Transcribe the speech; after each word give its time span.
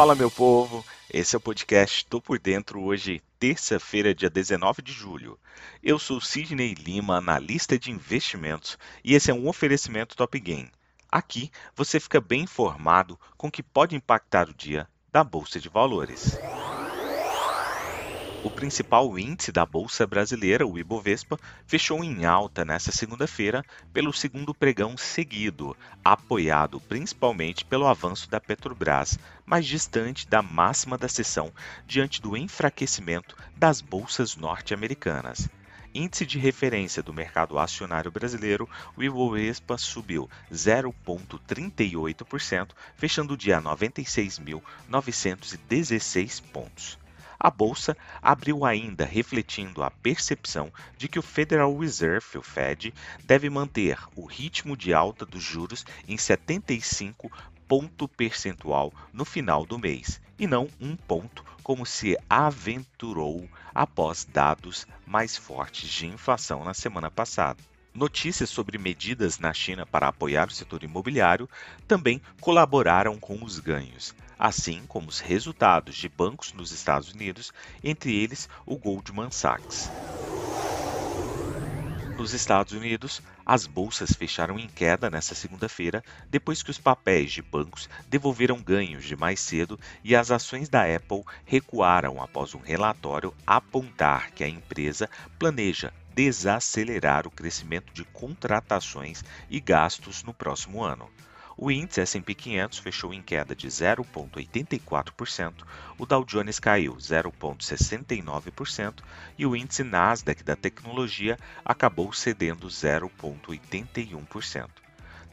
Fala, 0.00 0.14
meu 0.14 0.30
povo! 0.30 0.82
Esse 1.12 1.36
é 1.36 1.38
o 1.38 1.40
podcast 1.42 2.06
Tô 2.06 2.22
Por 2.22 2.38
Dentro, 2.38 2.82
hoje, 2.82 3.20
terça-feira, 3.38 4.14
dia 4.14 4.30
19 4.30 4.80
de 4.80 4.92
julho. 4.92 5.38
Eu 5.82 5.98
sou 5.98 6.22
Sidney 6.22 6.72
Lima, 6.72 7.18
analista 7.18 7.78
de 7.78 7.90
investimentos, 7.90 8.78
e 9.04 9.14
esse 9.14 9.30
é 9.30 9.34
um 9.34 9.46
oferecimento 9.46 10.16
Top 10.16 10.40
Game. 10.40 10.72
Aqui 11.06 11.50
você 11.76 12.00
fica 12.00 12.18
bem 12.18 12.44
informado 12.44 13.20
com 13.36 13.48
o 13.48 13.50
que 13.50 13.62
pode 13.62 13.94
impactar 13.94 14.48
o 14.48 14.54
dia 14.54 14.88
da 15.12 15.22
Bolsa 15.22 15.60
de 15.60 15.68
Valores. 15.68 16.38
O 18.42 18.50
principal 18.50 19.18
índice 19.18 19.52
da 19.52 19.66
Bolsa 19.66 20.06
Brasileira, 20.06 20.66
o 20.66 20.78
Ibovespa, 20.78 21.38
fechou 21.66 22.02
em 22.02 22.24
alta 22.24 22.64
nesta 22.64 22.90
segunda-feira 22.90 23.62
pelo 23.92 24.14
segundo 24.14 24.54
pregão 24.54 24.96
seguido, 24.96 25.76
apoiado 26.02 26.80
principalmente 26.80 27.66
pelo 27.66 27.86
avanço 27.86 28.30
da 28.30 28.40
Petrobras, 28.40 29.18
mais 29.44 29.66
distante 29.66 30.26
da 30.26 30.40
máxima 30.40 30.96
da 30.96 31.06
sessão 31.06 31.52
diante 31.86 32.22
do 32.22 32.34
enfraquecimento 32.34 33.36
das 33.54 33.82
bolsas 33.82 34.36
norte-americanas. 34.36 35.46
Índice 35.94 36.24
de 36.24 36.38
referência 36.38 37.02
do 37.02 37.12
mercado 37.12 37.58
acionário 37.58 38.10
brasileiro, 38.10 38.66
o 38.96 39.02
Ibovespa 39.02 39.76
subiu 39.76 40.30
0,38%, 40.50 42.70
fechando 42.96 43.34
o 43.34 43.36
dia 43.36 43.58
a 43.58 43.62
96.916 43.62 46.42
pontos. 46.50 46.98
A 47.42 47.50
bolsa 47.50 47.96
abriu 48.20 48.66
ainda 48.66 49.06
refletindo 49.06 49.82
a 49.82 49.90
percepção 49.90 50.70
de 50.98 51.08
que 51.08 51.18
o 51.18 51.22
Federal 51.22 51.74
Reserve, 51.74 52.36
o 52.36 52.42
Fed, 52.42 52.92
deve 53.24 53.48
manter 53.48 53.98
o 54.14 54.26
ritmo 54.26 54.76
de 54.76 54.92
alta 54.92 55.24
dos 55.24 55.42
juros 55.42 55.86
em 56.06 56.18
75 56.18 57.32
ponto 57.66 58.06
percentual 58.06 58.92
no 59.10 59.24
final 59.24 59.64
do 59.64 59.78
mês, 59.78 60.20
e 60.38 60.46
não 60.46 60.68
um 60.78 60.94
ponto 60.94 61.42
como 61.62 61.86
se 61.86 62.14
aventurou 62.28 63.48
após 63.74 64.24
dados 64.24 64.86
mais 65.06 65.34
fortes 65.34 65.88
de 65.88 66.06
inflação 66.06 66.62
na 66.62 66.74
semana 66.74 67.10
passada. 67.10 67.62
Notícias 67.94 68.50
sobre 68.50 68.76
medidas 68.76 69.38
na 69.38 69.54
China 69.54 69.86
para 69.86 70.08
apoiar 70.08 70.48
o 70.48 70.52
setor 70.52 70.82
imobiliário 70.84 71.48
também 71.88 72.20
colaboraram 72.38 73.18
com 73.18 73.42
os 73.42 73.58
ganhos 73.58 74.14
assim 74.40 74.82
como 74.88 75.10
os 75.10 75.20
resultados 75.20 75.94
de 75.94 76.08
bancos 76.08 76.54
nos 76.54 76.72
Estados 76.72 77.12
Unidos, 77.12 77.52
entre 77.84 78.16
eles 78.16 78.48
o 78.64 78.74
Goldman 78.74 79.30
Sachs. 79.30 79.90
Nos 82.16 82.32
Estados 82.32 82.72
Unidos, 82.72 83.22
as 83.44 83.66
bolsas 83.66 84.12
fecharam 84.12 84.58
em 84.58 84.66
queda 84.66 85.10
nesta 85.10 85.34
segunda-feira, 85.34 86.02
depois 86.30 86.62
que 86.62 86.70
os 86.70 86.78
papéis 86.78 87.32
de 87.32 87.42
bancos 87.42 87.88
devolveram 88.08 88.62
ganhos 88.62 89.04
de 89.04 89.14
mais 89.14 89.40
cedo 89.40 89.78
e 90.02 90.16
as 90.16 90.30
ações 90.30 90.70
da 90.70 90.84
Apple 90.84 91.22
recuaram 91.44 92.22
após 92.22 92.54
um 92.54 92.60
relatório 92.60 93.34
apontar 93.46 94.30
que 94.30 94.42
a 94.42 94.48
empresa 94.48 95.08
planeja 95.38 95.92
desacelerar 96.14 97.26
o 97.26 97.30
crescimento 97.30 97.92
de 97.92 98.04
contratações 98.04 99.22
e 99.50 99.60
gastos 99.60 100.22
no 100.22 100.32
próximo 100.32 100.82
ano. 100.82 101.10
O 101.62 101.70
índice 101.70 102.00
S&P 102.00 102.34
500 102.34 102.78
fechou 102.78 103.12
em 103.12 103.20
queda 103.20 103.54
de 103.54 103.68
0,84%, 103.68 105.52
o 105.98 106.06
Dow 106.06 106.24
Jones 106.24 106.58
caiu 106.58 106.96
0,69% 106.96 109.02
e 109.36 109.44
o 109.44 109.54
índice 109.54 109.84
Nasdaq 109.84 110.42
da 110.42 110.56
tecnologia 110.56 111.36
acabou 111.62 112.14
cedendo 112.14 112.66
0,81%. 112.66 114.70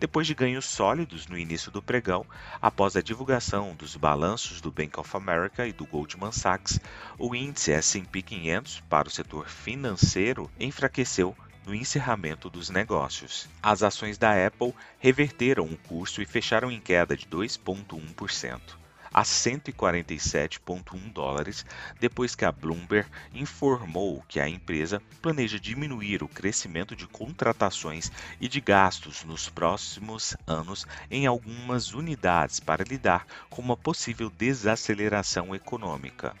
Depois 0.00 0.26
de 0.26 0.34
ganhos 0.34 0.64
sólidos 0.64 1.28
no 1.28 1.38
início 1.38 1.70
do 1.70 1.80
pregão, 1.80 2.26
após 2.60 2.96
a 2.96 3.00
divulgação 3.00 3.76
dos 3.76 3.94
balanços 3.94 4.60
do 4.60 4.72
Bank 4.72 4.98
of 4.98 5.16
America 5.16 5.64
e 5.64 5.72
do 5.72 5.86
Goldman 5.86 6.32
Sachs, 6.32 6.80
o 7.16 7.36
índice 7.36 7.70
S&P 7.70 8.20
500 8.20 8.80
para 8.88 9.06
o 9.06 9.12
setor 9.12 9.48
financeiro 9.48 10.50
enfraqueceu 10.58 11.36
no 11.66 11.74
encerramento 11.74 12.48
dos 12.48 12.70
negócios. 12.70 13.48
As 13.62 13.82
ações 13.82 14.16
da 14.16 14.46
Apple 14.46 14.72
reverteram 14.98 15.64
o 15.64 15.76
curso 15.76 16.22
e 16.22 16.24
fecharam 16.24 16.70
em 16.70 16.80
queda 16.80 17.16
de 17.16 17.26
2,1% 17.26 18.86
a 19.16 19.22
147,1 19.22 21.10
dólares, 21.10 21.64
depois 21.98 22.34
que 22.34 22.44
a 22.44 22.52
Bloomberg 22.52 23.08
informou 23.32 24.22
que 24.28 24.38
a 24.38 24.46
empresa 24.46 25.00
planeja 25.22 25.58
diminuir 25.58 26.22
o 26.22 26.28
crescimento 26.28 26.94
de 26.94 27.06
contratações 27.06 28.12
e 28.38 28.46
de 28.46 28.60
gastos 28.60 29.24
nos 29.24 29.48
próximos 29.48 30.36
anos 30.46 30.86
em 31.10 31.24
algumas 31.24 31.94
unidades 31.94 32.60
para 32.60 32.84
lidar 32.84 33.26
com 33.48 33.62
uma 33.62 33.74
possível 33.74 34.28
desaceleração 34.28 35.54
econômica. 35.54 36.36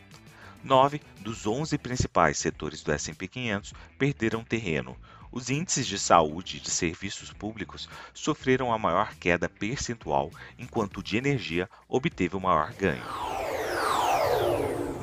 Nove 0.62 1.00
dos 1.20 1.46
11 1.46 1.78
principais 1.78 2.36
setores 2.36 2.82
do 2.82 2.92
S&P 2.92 3.26
500 3.26 3.72
perderam 3.96 4.44
terreno, 4.44 4.94
os 5.36 5.50
índices 5.50 5.86
de 5.86 5.98
saúde 5.98 6.56
e 6.56 6.60
de 6.60 6.70
serviços 6.70 7.30
públicos 7.30 7.86
sofreram 8.14 8.72
a 8.72 8.78
maior 8.78 9.14
queda 9.16 9.50
percentual, 9.50 10.32
enquanto 10.58 10.96
o 10.96 11.02
de 11.02 11.18
energia 11.18 11.68
obteve 11.86 12.34
o 12.34 12.40
maior 12.40 12.72
ganho. 12.72 13.04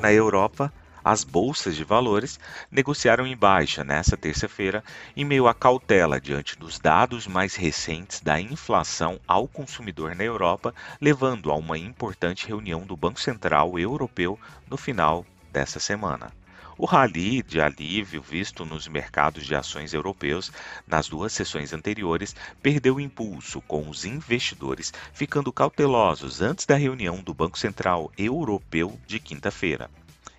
Na 0.01 0.11
Europa, 0.11 0.73
as 1.05 1.23
bolsas 1.23 1.75
de 1.75 1.83
valores 1.83 2.39
negociaram 2.71 3.27
em 3.27 3.37
baixa 3.37 3.83
nesta 3.83 4.17
terça-feira, 4.17 4.83
em 5.15 5.23
meio 5.23 5.47
à 5.47 5.53
cautela 5.53 6.19
diante 6.19 6.57
dos 6.57 6.79
dados 6.79 7.27
mais 7.27 7.53
recentes 7.53 8.19
da 8.19 8.41
inflação 8.41 9.19
ao 9.27 9.47
consumidor 9.47 10.15
na 10.15 10.23
Europa, 10.23 10.73
levando 10.99 11.51
a 11.51 11.55
uma 11.55 11.77
importante 11.77 12.47
reunião 12.47 12.81
do 12.81 12.97
Banco 12.97 13.21
Central 13.21 13.77
Europeu 13.77 14.39
no 14.67 14.77
final 14.77 15.23
dessa 15.51 15.79
semana. 15.79 16.31
O 16.75 16.85
rally 16.85 17.43
de 17.43 17.61
alívio 17.61 18.19
visto 18.19 18.65
nos 18.65 18.87
mercados 18.87 19.45
de 19.45 19.53
ações 19.53 19.93
europeus 19.93 20.51
nas 20.87 21.07
duas 21.07 21.31
sessões 21.31 21.71
anteriores 21.71 22.35
perdeu 22.63 22.99
impulso, 22.99 23.61
com 23.61 23.87
os 23.87 24.05
investidores 24.05 24.91
ficando 25.13 25.53
cautelosos 25.53 26.41
antes 26.41 26.65
da 26.65 26.75
reunião 26.75 27.21
do 27.21 27.33
Banco 27.33 27.59
Central 27.59 28.11
Europeu 28.17 28.99
de 29.05 29.19
quinta-feira. 29.19 29.89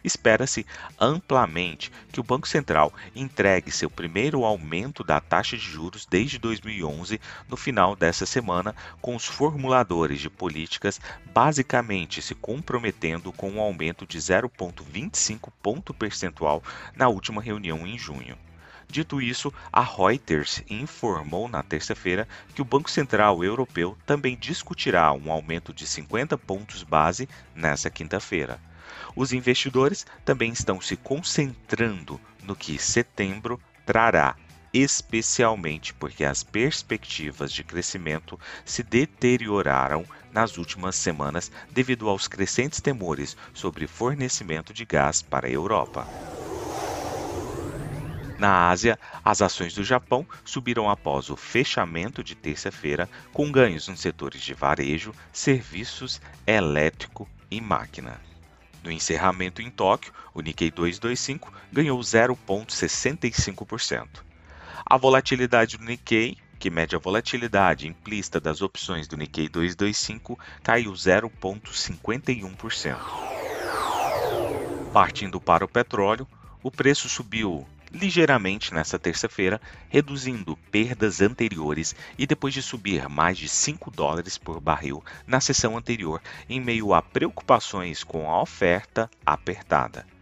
Espera-se 0.04 0.66
amplamente 1.00 1.90
que 2.12 2.20
o 2.20 2.22
Banco 2.22 2.46
Central 2.46 2.92
entregue 3.16 3.70
seu 3.70 3.88
primeiro 3.88 4.44
aumento 4.44 5.02
da 5.02 5.18
taxa 5.18 5.56
de 5.56 5.62
juros 5.62 6.04
desde 6.04 6.38
2011 6.38 7.18
no 7.48 7.56
final 7.56 7.96
dessa 7.96 8.26
semana, 8.26 8.76
com 9.00 9.16
os 9.16 9.24
formuladores 9.24 10.20
de 10.20 10.28
políticas 10.28 11.00
basicamente 11.32 12.20
se 12.20 12.34
comprometendo 12.34 13.32
com 13.32 13.50
um 13.50 13.60
aumento 13.60 14.06
de 14.06 14.18
0,25 14.18 15.50
ponto 15.62 15.94
percentual 15.94 16.62
na 16.94 17.08
última 17.08 17.40
reunião 17.40 17.86
em 17.86 17.98
junho. 17.98 18.36
Dito 18.86 19.22
isso, 19.22 19.50
a 19.72 19.80
Reuters 19.80 20.62
informou 20.68 21.48
na 21.48 21.62
terça-feira 21.62 22.28
que 22.54 22.60
o 22.60 22.64
Banco 22.64 22.90
Central 22.90 23.42
Europeu 23.42 23.96
também 24.04 24.36
discutirá 24.36 25.10
um 25.14 25.32
aumento 25.32 25.72
de 25.72 25.86
50 25.86 26.36
pontos 26.36 26.82
base 26.82 27.26
nesta 27.54 27.88
quinta-feira. 27.88 28.60
Os 29.16 29.32
investidores 29.32 30.06
também 30.24 30.52
estão 30.52 30.80
se 30.80 30.96
concentrando 30.96 32.20
no 32.42 32.54
que 32.54 32.78
setembro 32.78 33.60
trará, 33.86 34.36
especialmente 34.72 35.94
porque 35.94 36.24
as 36.24 36.42
perspectivas 36.42 37.52
de 37.52 37.62
crescimento 37.62 38.38
se 38.64 38.82
deterioraram 38.82 40.04
nas 40.32 40.58
últimas 40.58 40.96
semanas 40.96 41.50
devido 41.70 42.08
aos 42.08 42.26
crescentes 42.26 42.80
temores 42.80 43.36
sobre 43.52 43.86
fornecimento 43.86 44.74
de 44.74 44.84
gás 44.84 45.22
para 45.22 45.46
a 45.46 45.50
Europa. 45.50 46.06
Na 48.36 48.68
Ásia, 48.68 48.98
as 49.24 49.40
ações 49.40 49.74
do 49.74 49.84
Japão 49.84 50.26
subiram 50.44 50.90
após 50.90 51.30
o 51.30 51.36
fechamento 51.36 52.22
de 52.22 52.34
terça-feira, 52.34 53.08
com 53.32 53.50
ganhos 53.50 53.86
nos 53.86 54.00
setores 54.00 54.42
de 54.42 54.52
varejo, 54.52 55.14
serviços, 55.32 56.20
elétrico 56.44 57.28
e 57.48 57.60
máquina. 57.60 58.20
No 58.84 58.92
encerramento 58.92 59.60
em 59.62 59.70
Tóquio, 59.70 60.12
o 60.34 60.42
Nikkei 60.42 60.70
225 60.70 61.50
ganhou 61.72 61.98
0,65%. 61.98 64.22
A 64.84 64.98
volatilidade 64.98 65.78
do 65.78 65.84
Nikkei, 65.84 66.36
que 66.58 66.68
mede 66.68 66.94
a 66.94 66.98
volatilidade 66.98 67.88
implícita 67.88 68.38
das 68.38 68.60
opções 68.60 69.08
do 69.08 69.16
Nikkei 69.16 69.48
225, 69.48 70.38
caiu 70.62 70.92
0,51%. 70.92 72.98
Partindo 74.92 75.40
para 75.40 75.64
o 75.64 75.68
petróleo, 75.68 76.28
o 76.62 76.70
preço 76.70 77.08
subiu 77.08 77.66
ligeiramente 77.94 78.74
nesta 78.74 78.98
terça-feira, 78.98 79.60
reduzindo 79.88 80.56
perdas 80.70 81.20
anteriores 81.20 81.94
e 82.18 82.26
depois 82.26 82.52
de 82.52 82.60
subir 82.60 83.08
mais 83.08 83.38
de 83.38 83.48
5 83.48 83.90
dólares 83.90 84.36
por 84.36 84.60
barril 84.60 85.02
na 85.26 85.40
sessão 85.40 85.78
anterior, 85.78 86.20
em 86.48 86.60
meio 86.60 86.92
a 86.92 87.00
preocupações 87.00 88.02
com 88.02 88.30
a 88.30 88.42
oferta 88.42 89.08
apertada. 89.24 90.13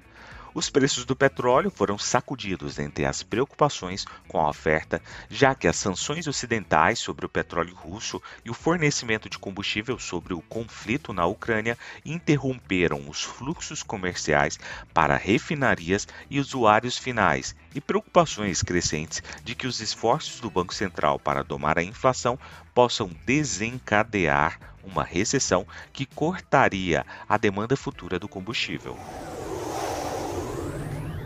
Os 0.55 0.69
preços 0.69 1.07
do 1.07 1.17
petróleo 1.17 1.71
foram 1.71 1.97
sacudidos 1.97 2.79
entre 2.79 3.07
as 3.07 3.23
preocupações 3.23 4.05
com 4.29 4.39
a 4.39 4.51
oferta, 4.51 5.01
já 5.31 5.55
que 5.55 5.67
as 5.67 5.77
sanções 5.77 6.27
ocidentais 6.27 6.99
sobre 6.99 7.25
o 7.25 7.29
petróleo 7.29 7.75
russo 7.75 8.21
e 8.45 8.51
o 8.51 8.55
fornecimento 8.55 9.31
de 9.31 9.39
combustível 9.39 9.99
sobre 9.99 10.35
o 10.35 10.43
conflito 10.43 11.15
na 11.15 11.25
Ucrânia 11.25 11.79
interromperam 12.05 13.09
os 13.09 13.23
fluxos 13.23 13.83
comerciais 13.83 14.59
para 14.93 15.17
refinarias 15.17 16.07
e 16.29 16.39
usuários 16.39 16.99
finais, 16.99 17.55
e 17.75 17.81
preocupações 17.81 18.63
crescentes 18.63 19.23
de 19.43 19.55
que 19.55 19.67
os 19.67 19.81
esforços 19.81 20.39
do 20.39 20.51
Banco 20.51 20.75
Central 20.75 21.19
para 21.19 21.43
domar 21.43 21.79
a 21.79 21.83
inflação 21.83 22.39
possam 22.75 23.11
desencadear 23.25 24.61
uma 24.85 25.03
recessão 25.03 25.67
que 25.95 26.05
cortaria 26.05 27.07
a 27.27 27.39
demanda 27.39 27.75
futura 27.75 28.19
do 28.19 28.29
combustível. 28.29 28.99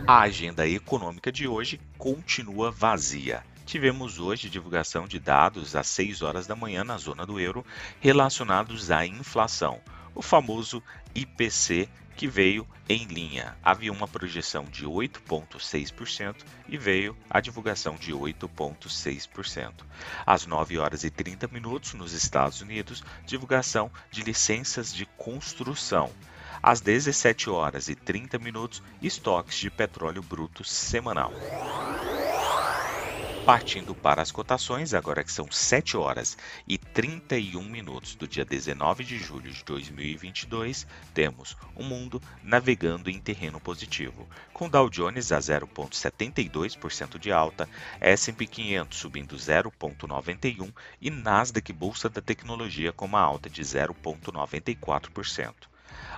A 0.09 0.21
agenda 0.21 0.65
econômica 0.65 1.29
de 1.33 1.49
hoje 1.49 1.81
continua 1.97 2.71
vazia. 2.71 3.43
Tivemos 3.65 4.19
hoje 4.19 4.49
divulgação 4.49 5.05
de 5.05 5.19
dados 5.19 5.75
às 5.75 5.85
6 5.87 6.21
horas 6.21 6.47
da 6.47 6.55
manhã 6.55 6.81
na 6.81 6.97
zona 6.97 7.25
do 7.25 7.37
euro 7.37 7.65
relacionados 7.99 8.89
à 8.89 9.05
inflação, 9.05 9.81
o 10.15 10.21
famoso 10.21 10.81
IPC 11.13 11.89
que 12.15 12.25
veio 12.25 12.65
em 12.87 13.03
linha. 13.03 13.57
Havia 13.61 13.91
uma 13.91 14.07
projeção 14.07 14.63
de 14.63 14.85
8,6% 14.85 16.37
e 16.69 16.77
veio 16.77 17.13
a 17.29 17.41
divulgação 17.41 17.95
de 17.95 18.13
8,6%. 18.13 19.73
Às 20.25 20.45
9 20.45 20.77
horas 20.77 21.03
e 21.03 21.09
30 21.09 21.49
minutos, 21.49 21.93
nos 21.93 22.13
Estados 22.13 22.61
Unidos, 22.61 23.03
divulgação 23.25 23.91
de 24.09 24.23
licenças 24.23 24.93
de 24.93 25.05
construção. 25.05 26.09
Às 26.61 26.81
17 26.81 27.49
horas 27.49 27.87
e 27.87 27.95
30 27.95 28.39
minutos, 28.39 28.81
estoques 29.01 29.57
de 29.57 29.69
petróleo 29.69 30.21
bruto 30.23 30.63
semanal. 30.63 31.31
Partindo 33.47 33.95
para 33.95 34.21
as 34.21 34.29
cotações, 34.29 34.93
agora 34.93 35.23
que 35.23 35.31
são 35.31 35.49
7 35.49 35.95
horas 35.95 36.37
e 36.67 36.77
31 36.77 37.63
minutos 37.63 38.13
do 38.13 38.27
dia 38.27 38.43
19 38.43 39.05
de 39.05 39.17
julho 39.17 39.49
de 39.49 39.63
2022, 39.63 40.85
temos 41.13 41.55
o 41.73 41.81
mundo 41.81 42.21
navegando 42.43 43.09
em 43.09 43.17
terreno 43.21 43.57
positivo, 43.57 44.27
com 44.51 44.67
Dow 44.67 44.89
Jones 44.89 45.31
a 45.31 45.39
0,72% 45.39 47.17
de 47.17 47.31
alta, 47.31 47.69
S&P 48.01 48.45
500 48.47 48.97
subindo 48.97 49.37
0,91% 49.37 50.73
e 50.99 51.09
Nasdaq 51.09 51.71
Bolsa 51.71 52.09
da 52.09 52.21
Tecnologia 52.21 52.91
com 52.91 53.05
uma 53.05 53.21
alta 53.21 53.49
de 53.49 53.61
0,94%. 53.61 55.53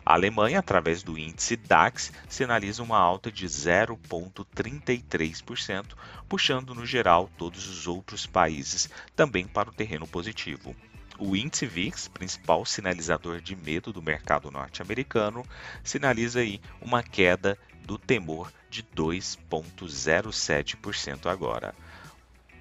A 0.06 0.14
Alemanha, 0.14 0.60
através 0.60 1.04
do 1.04 1.18
índice 1.18 1.56
DAX, 1.56 2.12
sinaliza 2.28 2.82
uma 2.82 2.98
alta 2.98 3.32
de 3.32 3.46
0,33%, 3.46 5.86
puxando 6.28 6.74
no 6.74 6.84
geral 6.86 7.30
todos 7.38 7.68
os 7.68 7.86
outros 7.88 8.26
países 8.26 8.90
também 9.16 9.46
para 9.46 9.70
o 9.70 9.74
terreno 9.74 10.08
positivo. 10.08 10.76
O 11.18 11.36
índice 11.36 11.66
VIX, 11.66 12.08
principal 12.08 12.66
sinalizador 12.66 13.42
de 13.42 13.54
medo 13.56 13.92
do 13.92 14.02
mercado 14.02 14.50
norte-americano, 14.50 15.46
sinaliza 15.84 16.40
aí 16.40 16.62
uma 16.82 17.04
queda 17.04 17.58
do 17.84 17.98
temor 17.98 18.54
de 18.70 18.84
2,07% 18.84 21.26
agora. 21.26 21.76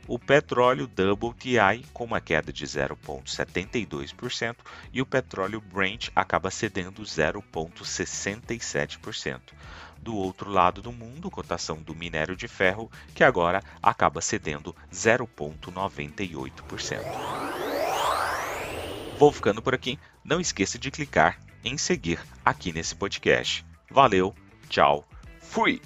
O 0.08 0.19
petróleo 0.19 0.87
WTI 0.87 1.84
com 1.93 2.05
uma 2.05 2.19
queda 2.19 2.50
de 2.50 2.64
0,72% 2.64 4.56
e 4.90 5.02
o 5.02 5.06
petróleo 5.06 5.60
Brent 5.60 6.08
acaba 6.16 6.50
cedendo 6.50 7.02
0,67%. 7.02 9.40
Do 10.00 10.16
outro 10.16 10.50
lado 10.50 10.81
do 10.81 10.90
mundo, 10.90 11.31
cotação 11.31 11.82
do 11.82 11.94
minério 11.94 12.34
de 12.34 12.49
ferro, 12.49 12.90
que 13.14 13.22
agora 13.22 13.62
acaba 13.82 14.22
cedendo 14.22 14.75
0,98%. 14.90 17.02
Vou 19.19 19.31
ficando 19.31 19.60
por 19.60 19.75
aqui. 19.75 19.99
Não 20.25 20.40
esqueça 20.40 20.78
de 20.78 20.90
clicar 20.90 21.38
em 21.62 21.76
seguir 21.76 22.19
aqui 22.43 22.72
nesse 22.72 22.94
podcast. 22.94 23.62
Valeu, 23.90 24.34
tchau, 24.70 25.06
fui! 25.38 25.82